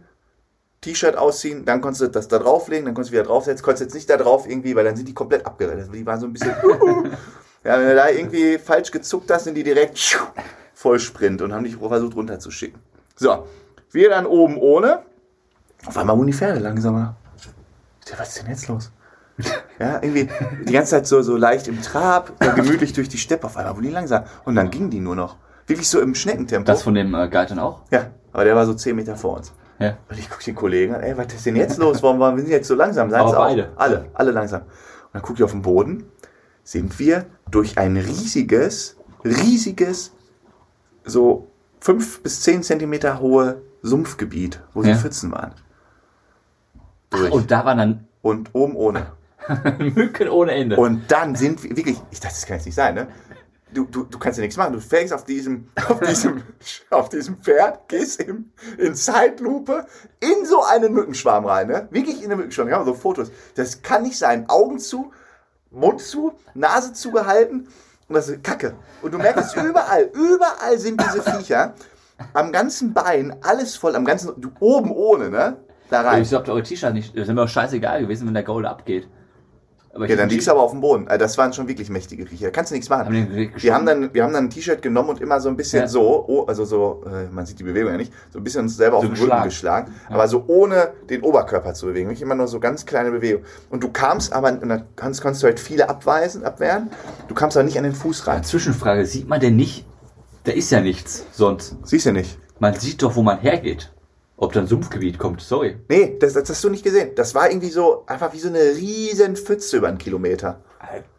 [0.81, 3.93] T-Shirt ausziehen, dann konntest du das da drauflegen, dann konntest du wieder draufsetzen, konntest jetzt
[3.93, 5.93] nicht da drauf irgendwie, weil dann sind die komplett abgerettet.
[5.93, 6.49] Die waren so ein bisschen,
[7.63, 9.99] ja, wenn du da irgendwie falsch gezuckt hast, sind die direkt
[10.73, 12.79] voll Sprint und haben dich versucht runterzuschicken.
[13.15, 13.47] So,
[13.91, 15.03] wir dann oben ohne.
[15.85, 17.15] Auf einmal wurden die Pferde langsamer.
[18.17, 18.91] Was ist denn jetzt los?
[19.79, 20.29] Ja, irgendwie
[20.65, 23.47] die ganze Zeit so, so leicht im Trab, so gemütlich durch die Steppe.
[23.47, 24.23] Auf einmal wurden die langsam.
[24.45, 25.35] Und dann gingen die nur noch.
[25.67, 26.65] Wirklich so im Schneckentempo.
[26.65, 27.81] Das von dem äh, Guide dann auch?
[27.91, 29.51] ja, aber der war so 10 Meter vor uns.
[29.79, 29.97] Ja.
[30.09, 32.01] Und ich gucke den Kollegen an, ey, was ist denn jetzt los?
[32.01, 33.13] Warum waren wir jetzt so langsam?
[33.13, 33.43] Aber ihr auch?
[33.45, 33.69] beide.
[33.75, 34.61] Alle, alle langsam.
[34.61, 34.69] Und
[35.13, 36.05] dann gucke ich auf den Boden,
[36.63, 38.95] sind wir durch ein riesiges,
[39.25, 40.13] riesiges,
[41.03, 41.47] so
[41.81, 44.95] 5 bis 10 Zentimeter hohe Sumpfgebiet, wo Ja.
[44.95, 45.51] Pfützen waren.
[47.09, 47.31] Durch.
[47.31, 49.07] Und da waren dann Und oben ohne.
[49.79, 50.77] Mücken ohne Ende.
[50.77, 53.07] Und dann sind wir wirklich, ich dachte, das kann jetzt nicht sein, ne?
[53.73, 54.73] Du, du, du kannst ja nichts machen.
[54.73, 56.43] Du fängst auf diesem, auf diesem,
[56.89, 59.85] auf diesem Pferd, gehst im, in Zeitlupe
[60.19, 61.87] in so einen Mückenschwarm rein, ne?
[61.91, 62.67] Wirklich in einen Mückenschwarm.
[62.67, 63.31] Wir haben so Fotos.
[63.55, 64.49] Das kann nicht sein.
[64.49, 65.11] Augen zu,
[65.71, 67.67] Mund zu, Nase zugehalten
[68.07, 68.75] und das ist Kacke.
[69.01, 71.73] Und du merkst es überall, überall sind diese Viecher.
[72.33, 75.57] Am ganzen Bein, alles voll, am ganzen, du oben ohne, ne?
[75.89, 76.21] Da rein.
[76.21, 79.07] ich glaube, eure T-Shirt nicht, das wäre mir auch scheißegal gewesen, wenn der Gaule abgeht.
[79.95, 81.07] Aber Ja, dann liegst du aber auf dem Boden.
[81.07, 82.47] Also Das waren schon wirklich mächtige Viecher.
[82.47, 83.05] Da kannst du nichts machen.
[83.05, 85.83] Haben die haben dann, wir haben dann ein T-Shirt genommen und immer so ein bisschen
[85.83, 85.87] Ja.
[85.87, 88.75] so, oh, also so, äh, man sieht die Bewegung ja nicht, so ein bisschen uns
[88.75, 89.85] selber auf So den Rücken geschlagen.
[89.85, 92.09] geschlagen, aber so ohne den Oberkörper zu bewegen.
[92.09, 93.45] Nicht immer nur so ganz kleine Bewegungen.
[93.69, 96.89] Und du kamst aber, und dann kannst, kannst du halt viele abweisen, abwehren,
[97.29, 98.43] du kamst aber nicht an den Fuß rein.
[98.43, 99.85] Zwischenfrage, sieht man denn nicht,
[100.43, 101.77] da ist ja nichts sonst.
[101.83, 102.37] Siehst du nicht?
[102.59, 103.91] Man sieht doch, wo man hergeht.
[104.37, 105.77] Ob da ein Sumpfgebiet kommt, sorry.
[105.87, 107.11] Nee, das, das hast du nicht gesehen.
[107.15, 110.59] Das war irgendwie so, einfach wie so eine riesen Pfütze über einen Kilometer.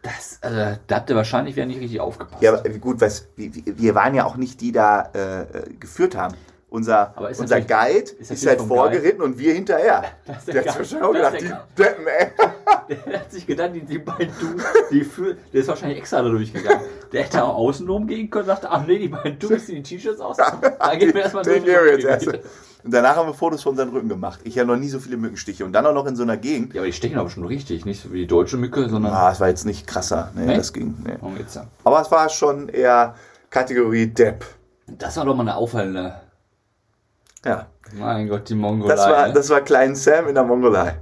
[0.01, 2.41] Das, also, da habt ihr wahrscheinlich wieder nicht richtig aufgepasst.
[2.41, 5.45] Ja, aber gut, was, wir, wir waren ja auch nicht die da äh, äh,
[5.79, 6.35] geführt haben.
[6.69, 10.03] Unser, unser Guide ist ist, halt vorgeritten und wir hinterher.
[10.25, 10.85] Das ist der Der hat Guide.
[10.85, 12.27] sich wahrscheinlich auch gedacht, die Deppen, ey.
[13.05, 14.55] Der hat sich gedacht, die, die beiden Du,
[14.91, 16.81] die für, der ist wahrscheinlich extra da durchgegangen.
[17.11, 19.83] Der hätte auch außen rumgehen können und dachte, ach nee, die beiden Du ziehen die
[19.83, 20.37] T-Shirts aus.
[20.37, 22.03] Da gehen wir erstmal Den durch.
[22.03, 22.27] erst.
[22.27, 24.39] Und danach haben wir Fotos von unseren Rücken gemacht.
[24.43, 25.65] Ich habe noch nie so viele Mückenstiche.
[25.65, 26.73] Und dann auch noch in so einer Gegend.
[26.73, 27.85] Ja, aber die stechen aber schon richtig.
[27.85, 29.11] Nicht so wie die deutsche Mücke, sondern.
[29.13, 30.31] Ah, es war jetzt nicht krasser.
[30.35, 30.55] Nee, Nee?
[30.57, 30.95] das ging.
[31.03, 31.17] Nee.
[31.83, 33.15] Aber es war schon eher
[33.49, 34.45] Kategorie Depp.
[34.85, 36.21] Das war doch mal eine auffallende.
[37.43, 37.67] Ja.
[37.97, 38.95] Mein Gott, die Mongolei.
[38.95, 39.33] Das war, ne?
[39.33, 40.97] das war Klein Sam in der Mongolei.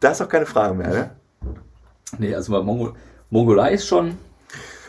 [0.00, 1.10] Da ist auch keine Frage mehr, ne?
[2.18, 2.94] Nee, also bei Mongo
[3.30, 4.18] Mongolei ist schon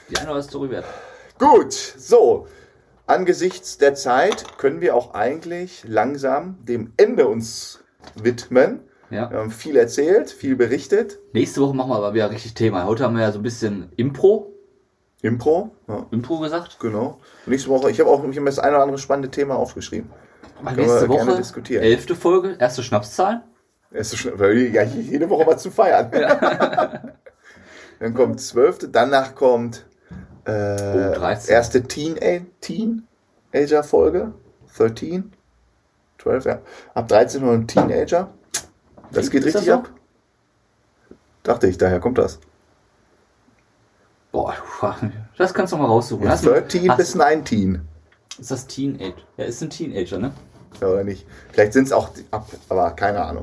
[0.10, 0.86] die eine oder andere Story wert.
[1.40, 2.48] Gut, so.
[3.08, 7.84] angesichts der Zeit können wir auch eigentlich langsam dem Ende uns
[8.16, 8.82] widmen.
[9.10, 9.32] Ja.
[9.32, 11.20] Wir haben viel erzählt, viel berichtet.
[11.34, 12.86] Nächste Woche machen wir aber wieder richtig Thema.
[12.86, 14.54] Heute haben wir ja so ein bisschen Impro,
[15.22, 16.78] Impro, ja, Impro gesagt.
[16.80, 17.20] genau.
[17.46, 20.10] Nächste Woche, ich habe auch ich hab das eine oder andere spannende Thema aufgeschrieben.
[20.60, 23.44] Aber nächste Woche, elfte Folge, erste Schnapszahl.
[23.98, 26.12] Es ist schon, weil ja, jede Woche was zu feiern.
[28.00, 29.86] Dann kommt zwölfte, danach kommt
[30.46, 31.52] äh, Oh, 13.
[31.56, 32.16] erste Teen
[32.62, 34.34] Teenager Folge,
[34.78, 35.34] 13,
[36.20, 36.60] 12, ja.
[36.94, 38.30] Ab 13 Uhr ein Teenager.
[39.12, 39.74] Das geht das richtig so?
[39.74, 39.90] ab.
[41.42, 42.40] Dachte ich, daher kommt das.
[44.32, 44.54] Boah,
[45.40, 46.26] das kannst du mal raussuchen.
[46.26, 47.82] Ja, Hast du- 13 hast- bis 19.
[48.40, 49.16] Ist das Teenage?
[49.38, 50.32] Ja, ist ein Teenager, ne?
[50.82, 51.26] Ja, oder nicht?
[51.52, 53.42] Vielleicht sind es auch ab, aber keine Ahnung.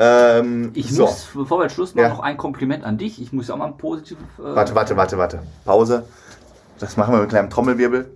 [0.00, 1.06] Ähm, Ich so.
[1.06, 2.10] muss, bevor wir Schluss machen, Ja.
[2.10, 3.20] noch ein Kompliment an dich.
[3.20, 4.22] Ich muss ja auch mal ein positives.
[4.38, 5.40] Äh, Warte, warte, warte, warte.
[5.64, 6.04] Pause.
[6.78, 8.12] Das machen wir mit einem kleinen Trommelwirbel.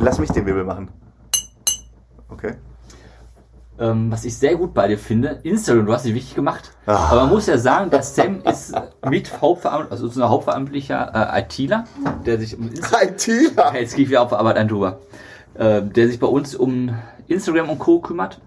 [0.00, 0.88] Lass mich den Wirbel machen.
[2.28, 2.54] Okay.
[3.80, 6.72] Ähm, was ich sehr gut bei dir finde, Instagram, du hast dich wichtig gemacht.
[6.86, 7.10] Ah.
[7.12, 8.74] Aber man muss ja sagen, der Sam ist
[9.08, 11.84] mit Hauptverantwortlicher, also ist ein hauptverantwortlicher äh, ITler,
[12.26, 13.08] der sich um Instagram.
[13.14, 13.74] ITler.
[13.80, 14.98] Jetzt gehe ich wieder auf Arbeit ein drüber.
[15.54, 16.90] Äh, der sich bei uns um
[17.28, 18.00] Instagram und Co.
[18.00, 18.40] kümmert.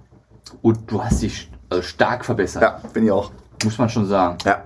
[0.62, 2.62] Und du hast dich äh, stark verbessert.
[2.62, 3.31] Ja, bin ich auch.
[3.63, 4.38] Muss man schon sagen.
[4.45, 4.63] Ja.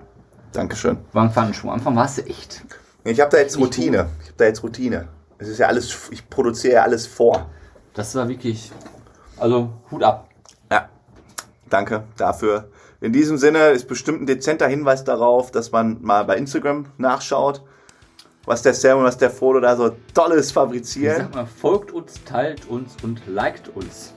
[0.51, 0.97] Dankeschön.
[1.13, 2.63] Am Anfang, schon, am Anfang warst du echt.
[3.03, 4.09] Ich habe da jetzt Routine.
[4.21, 5.07] Ich habe da jetzt Routine.
[5.37, 7.49] Es ist ja alles, ich produziere ja alles vor.
[7.93, 8.71] Das war wirklich.
[9.37, 10.29] Also, Hut ab.
[10.71, 10.89] Ja.
[11.69, 12.69] Danke dafür.
[13.01, 17.61] In diesem Sinne ist bestimmt ein dezenter Hinweis darauf, dass man mal bei Instagram nachschaut,
[18.45, 21.17] was der Sam und was der Frodo da so Tolles Ich fabrizieren.
[21.17, 24.13] sag mal, folgt uns, teilt uns und liked uns.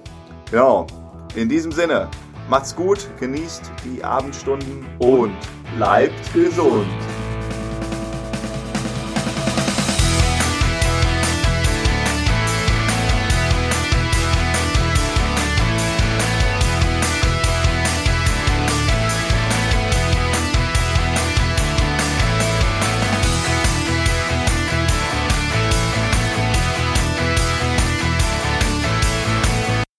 [0.51, 0.87] Genau.
[1.35, 2.09] In diesem Sinne,
[2.49, 5.37] macht's gut, genießt die Abendstunden und
[5.77, 6.87] bleibt gesund.